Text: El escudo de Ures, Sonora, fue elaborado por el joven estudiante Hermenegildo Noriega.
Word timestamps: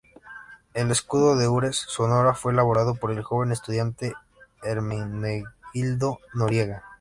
El 0.73 0.89
escudo 0.89 1.35
de 1.37 1.47
Ures, 1.47 1.75
Sonora, 1.75 2.33
fue 2.33 2.53
elaborado 2.53 2.95
por 2.95 3.11
el 3.11 3.21
joven 3.21 3.51
estudiante 3.51 4.15
Hermenegildo 4.63 6.17
Noriega. 6.33 6.85